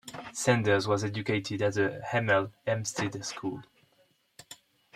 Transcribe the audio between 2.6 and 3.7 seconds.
Hempstead School.